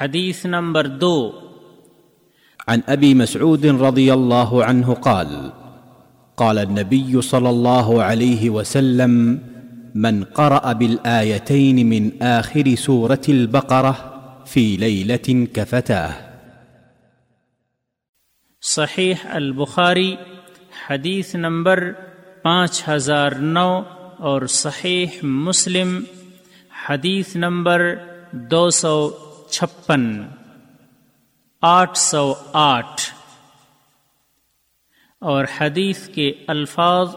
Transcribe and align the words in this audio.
حدیث 0.00 0.46
نمبر 0.46 0.86
دو۔ 0.86 1.32
عن 2.68 2.80
ابي 2.86 3.14
مسعود 3.14 3.66
رضي 3.66 4.12
الله 4.12 4.64
عنه 4.64 4.94
قال 4.94 5.52
قال 6.36 6.58
النبي 6.58 7.22
صلى 7.22 7.50
الله 7.50 8.02
عليه 8.02 8.50
وسلم 8.50 9.38
من 9.94 10.24
قرا 10.24 10.72
بالايتين 10.72 11.86
من 11.86 12.22
اخر 12.22 12.74
سوره 12.74 13.20
البقره 13.28 13.96
في 14.46 14.76
ليله 14.76 15.46
كفتاه 15.54 16.10
صحیح 18.62 19.14
البخاری 19.30 20.16
حدیث 20.90 21.34
نمبر 21.34 21.92
پانچ 22.42 22.82
ہزار 22.88 23.32
نو 23.32 23.82
اور 24.18 24.46
صحیح 24.46 25.06
مسلم 25.22 26.00
حدیث 26.88 27.36
نمبر 27.36 27.94
دو 28.32 28.70
سو 28.70 29.10
چھپن، 29.50 30.22
آٹھ 31.62 31.98
سو 31.98 32.34
آٹھ۔ 32.52 33.00
اور 35.18 35.44
حدیث 35.60 36.08
کے 36.08 36.32
الفاظ 36.46 37.16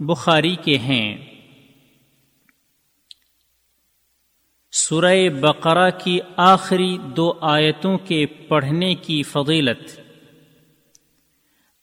بخاری 0.00 0.56
کے 0.56 0.78
ہیں۔ 0.78 1.16
سورہ 4.72 5.28
بقرہ 5.40 5.90
کی 5.98 6.20
آخری 6.36 6.98
دو 6.98 7.32
آیتوں 7.40 7.98
کے 7.98 8.26
پڑھنے 8.26 8.94
کی 8.94 9.22
فضیلت۔ 9.22 10.00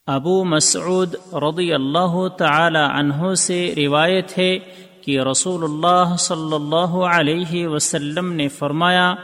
ابو 0.08 0.44
مسعود 0.44 1.16
رضی 1.34 1.74
اللہ 1.74 2.28
تعالی 2.28 3.00
عنہ 3.00 3.34
سے 3.34 3.74
روایت 3.78 4.38
ہے 4.38 4.60
کہ 5.02 5.20
رسول 5.20 5.64
اللہ 5.64 6.16
صلی 6.18 6.56
اللہ 6.56 6.96
علیہ 7.16 7.68
وسلم 7.68 8.34
نے 8.34 8.48
فرمایا 8.48 9.16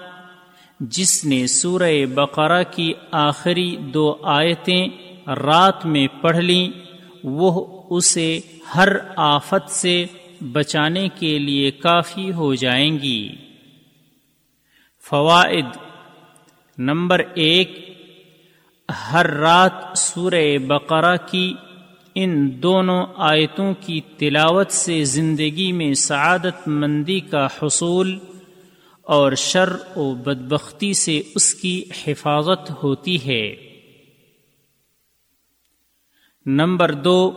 جس 0.80 1.26
نے 1.26 1.48
سورہ 1.48 2.06
بقرہ 2.14 2.64
کی 2.72 2.94
آخری 3.12 3.76
دو 3.76 4.18
آیتیں 4.24 4.88
رات 5.28 5.86
میں 5.86 6.08
پڑھ 6.22 6.38
لیں، 6.38 6.70
وہ 7.24 7.82
اسے 7.90 8.40
ہر 8.76 8.88
آفت 9.16 9.72
سے 9.72 10.06
بچانے 10.42 11.08
کے 11.10 11.40
لیے 11.40 11.72
کافی 11.72 12.32
ہو 12.32 12.56
جائیں 12.56 13.00
گی۔ 13.00 13.30
فوائد 15.10 15.78
نمبر 16.78 17.22
ایک، 17.34 17.90
ہر 19.14 19.30
رات 19.30 19.98
سورہ 19.98 20.58
بقرہ 20.68 21.18
کی 21.32 21.54
ان 22.16 22.50
دونوں 22.64 23.06
آیتوں 23.16 23.74
کی 23.80 24.02
تلاوت 24.18 24.72
سے 24.72 25.04
زندگی 25.04 25.72
میں 25.72 25.94
سعادت 25.94 26.68
مندی 26.68 27.20
کا 27.20 27.46
حصول 27.46 28.20
اور 29.10 29.32
شر 29.32 29.70
و 29.96 30.16
بدبختی 30.16 30.94
سے 30.94 31.22
اس 31.36 31.56
کی 31.56 31.84
حفاظت 32.08 32.84
ہوتی 32.84 33.26
ہے۔ 33.26 33.56
نمبر 36.46 36.94
دو، 36.94 37.32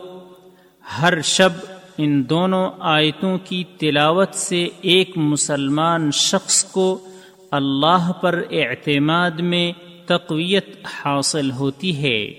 ہر 1.02 1.20
شب 1.20 1.50
ان 1.98 2.28
دونوں 2.28 2.70
آیتوں 2.78 3.38
کی 3.44 3.64
تلاوت 3.78 4.34
سے 4.34 4.68
ایک 4.80 5.10
مسلمان 5.16 6.10
شخص 6.10 6.64
کو 6.64 7.08
اللہ 7.50 8.12
پر 8.12 8.42
اعتماد 8.50 9.30
میں 9.30 9.72
تقویت 10.06 10.68
حاصل 10.84 11.50
ہوتی 11.50 11.96
ہے۔ 12.02 12.32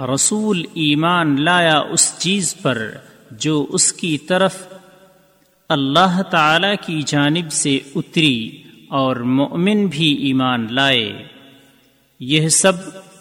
رسول 0.00 0.64
ایمان 0.74 1.44
لایا 1.44 1.78
اس 1.78 2.18
چیز 2.18 2.56
پر 2.62 2.90
جو 3.30 3.66
اس 3.68 3.92
کی 3.92 4.18
طرف 4.18 4.56
اللہ 5.68 6.22
تعالی 6.22 6.76
کی 6.86 7.02
جانب 7.02 7.52
سے 7.52 7.78
اتری 7.94 8.62
اور 8.88 9.16
مؤمن 9.16 9.86
بھی 9.86 10.14
ایمان 10.14 10.66
لائے۔ 10.70 11.24
یہ 12.20 12.48
سب 12.48 12.72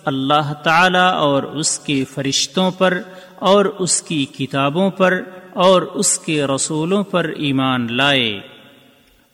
اللہ 0.06 0.53
تعالی 0.63 1.09
اور 1.18 1.44
اس 1.44 1.79
کے 1.79 2.03
فرشتوں 2.13 2.72
پر 2.72 3.01
اور 3.35 3.66
اس 3.66 4.01
کی 4.01 4.25
کتابوں 4.25 4.89
پر 4.89 5.22
اور 5.53 5.81
اس 5.81 6.19
کے 6.19 6.44
رسولوں 6.44 7.03
پر 7.03 7.31
ایمان 7.38 7.88
لائے۔ 7.91 8.39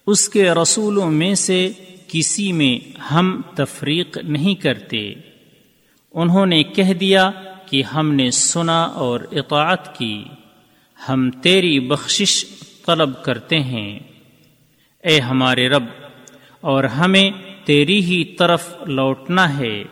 اس 0.07 0.29
کے 0.29 0.51
رسولوں 0.51 1.11
میں 1.11 1.35
سے 1.35 1.71
کسی 2.07 2.51
میں 2.51 3.01
ہم 3.11 3.41
تفریق 3.55 4.17
نہیں 4.17 4.55
کرتے۔ 4.55 5.13
انہوں 6.13 6.45
نے 6.45 6.63
کہہ 6.63 6.93
دیا 6.93 7.31
کہ 7.65 7.83
ہم 7.83 8.13
نے 8.13 8.31
سنا 8.31 8.83
اور 8.83 9.19
اطاعت 9.31 9.97
کی۔ 9.97 10.23
ہم 11.09 11.31
تیری 11.31 11.79
بخشش 11.79 12.45
طلب 12.85 13.23
کرتے 13.23 13.59
ہیں۔ 13.59 13.99
اے 15.03 15.19
ہمارے 15.19 15.69
رب، 15.69 15.83
اور 16.61 16.83
ہمیں 16.83 17.31
تیری 17.65 18.05
ہی 18.05 18.23
طرف 18.23 18.75
لوٹنا 18.87 19.57
ہے۔ 19.57 19.83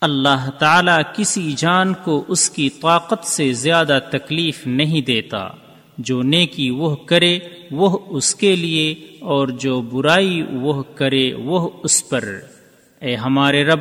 اللہ 0.00 0.50
تعالی 0.50 1.02
کسی 1.16 1.52
جان 1.56 1.94
کو 1.94 2.24
اس 2.28 2.50
کی 2.50 2.70
طاقت 2.70 3.26
سے 3.26 3.52
زیادہ 3.52 3.98
تکلیف 4.12 4.66
نہیں 4.66 5.00
دیتا۔ 5.00 5.48
جو 5.98 6.22
نیکی 6.22 6.70
وہ 6.70 6.96
کرے، 6.96 7.38
وہ 7.70 7.98
اس 8.08 8.34
کے 8.34 8.56
لیے، 8.56 8.94
اور 9.20 9.48
جو 9.48 9.80
برائی 9.80 10.42
وہ 10.42 10.82
کرے، 10.82 11.34
وہ 11.34 11.70
اس 11.82 12.08
پر۔ 12.08 12.24
اے 13.00 13.16
ہمارے 13.16 13.64
رب 13.64 13.80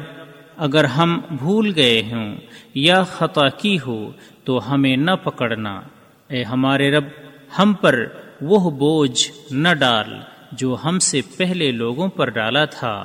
اگر 0.59 0.83
ہم 0.83 1.19
بھول 1.31 1.71
گئے 1.75 2.01
ہوں 2.11 2.35
یا 2.75 3.03
خطا 3.03 3.47
کی 3.49 3.77
ہو 3.85 3.99
تو 4.43 4.59
ہمیں 4.71 4.95
نہ 4.97 5.11
پکڑنا۔ 5.23 5.79
اے 6.29 6.43
ہمارے 6.43 6.91
رب، 6.91 7.05
ہم 7.59 7.73
پر 7.73 7.95
وہ 8.41 8.69
بوجھ 8.69 9.31
نہ 9.51 9.73
ڈال 9.73 10.13
جو 10.51 10.75
ہم 10.83 10.99
سے 10.99 11.21
پہلے 11.37 11.71
لوگوں 11.71 12.07
پر 12.07 12.29
ڈالا 12.29 12.65
تھا۔ 12.65 12.95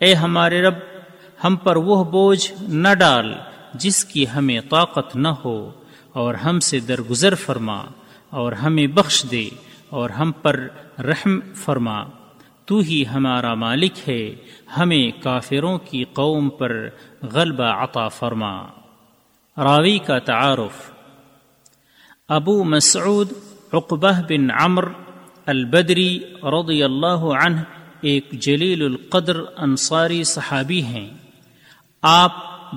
اے 0.00 0.14
ہمارے 0.14 0.62
رب، 0.62 0.74
ہم 1.44 1.56
پر 1.56 1.76
وہ 1.76 2.02
بوجھ 2.04 2.52
نہ 2.84 2.94
ڈال 2.94 3.32
جس 3.74 4.04
کی 4.04 4.24
ہمیں 4.34 4.60
طاقت 4.70 5.16
نہ 5.16 5.32
ہو، 5.44 5.58
اور 6.12 6.34
ہم 6.34 6.60
سے 6.60 6.78
درگزر 6.80 7.34
فرما 7.34 7.78
اور 8.32 8.52
ہمیں 8.52 8.86
بخش 8.86 9.24
دے 9.30 9.48
اور 9.90 10.10
ہم 10.10 10.32
پر 10.42 10.66
رحم 10.98 11.40
فرما۔ 11.54 12.02
تو 12.66 12.78
ہی 12.78 13.04
ہمارا 13.14 13.54
مالک 13.54 14.08
ہے، 14.08 14.34
ہمیں 14.76 15.22
کافروں 15.22 15.78
کی 15.78 16.04
قوم 16.04 16.48
پر 16.48 16.88
غلبہ 17.22 17.64
عطا 17.64 18.08
فرما۔ 18.08 18.62
راوی 19.56 19.98
کا 19.98 20.18
تعارف۔ 20.18 20.90
ابو 22.28 22.64
مسعود 22.64 23.32
عقبہ 23.72 24.12
بن 24.28 24.50
عمر 24.50 24.84
البدری 25.46 26.18
رضی 26.42 26.82
اللہ 26.82 27.24
عنہ 27.44 27.60
ایک 28.00 28.30
جلیل 28.32 28.82
القدر 28.82 29.36
انصاری 29.56 30.24
صحابی 30.24 30.82
ہیں۔ 30.82 31.08
آپ 32.02 32.32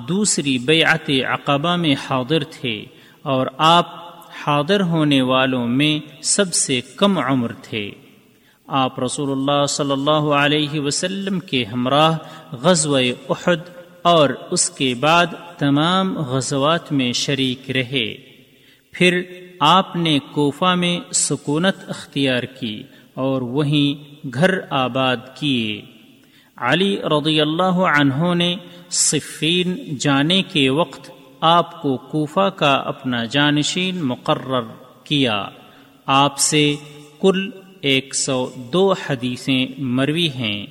دوسری 0.08 0.58
بیعت 0.58 1.10
عقبہ 1.10 1.76
میں 1.76 1.96
حاضر 2.10 2.44
تھے 2.44 2.86
اور 3.22 3.48
آپ 3.58 3.88
حاضر 4.30 4.82
ہونے 4.82 5.22
والوں 5.22 5.68
میں 5.68 6.24
سب 6.24 6.54
سے 6.54 6.82
کم 6.96 7.18
عمر 7.18 7.52
تھے۔ 7.54 7.92
آپ 8.72 9.00
رسول 9.00 9.32
اللہ 9.32 9.66
صلی 9.66 9.92
اللہ 9.92 10.34
علیہ 10.34 10.80
وسلم 10.80 11.40
کے 11.40 11.66
ہمراہ 11.66 12.18
غزو 12.52 12.96
احد 13.30 13.70
اور 14.02 14.30
اس 14.52 14.70
کے 14.70 14.94
بعد 15.00 15.26
تمام 15.58 16.18
غزوات 16.18 16.92
میں 16.92 17.14
شریک 17.14 17.72
رہے۔ 17.72 18.16
پھر 18.92 19.22
آپ 19.60 19.96
نے 19.96 20.20
کوفہ 20.20 20.76
میں 20.76 21.00
سکونت 21.14 21.90
اختیار 21.90 22.44
کی 22.44 22.84
اور 23.14 23.42
وہیں 23.42 24.28
گھر 24.34 24.60
آباد 24.70 25.18
کیے۔ 25.40 25.82
علی 26.58 26.98
رضی 27.02 27.42
اللہ 27.42 27.80
عنہ 28.00 28.34
نے 28.34 28.56
صفین 28.90 29.96
جانے 30.00 30.42
کے 30.42 30.70
وقت 30.70 31.12
آپ 31.42 31.82
کو 31.82 31.98
کوفہ 31.98 32.50
کا 32.50 32.74
اپنا 32.74 33.26
جانشین 33.26 34.06
مقرر 34.06 34.64
کیا۔ 35.04 35.46
آپ 36.06 36.38
سے 36.38 36.76
کل 37.20 37.50
ایک 37.82 38.16
سو 38.16 38.50
دو 38.74 38.94
حدیثیں 38.94 39.66
مروی 39.78 40.30
ہیں۔ 40.30 40.66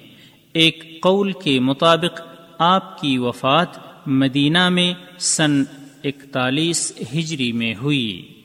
ایک 0.53 0.99
قول 1.03 1.33
کے 1.33 1.61
مطابق 1.61 2.21
آپ 2.59 3.01
کی 3.01 3.19
وفات 3.19 3.69
مدینہ 4.07 4.69
میں 4.69 4.95
سن 5.19 5.63
اکتالیس 6.05 6.93
ہجری 7.15 7.53
میں 7.53 7.75
ہوئی۔ 7.83 8.38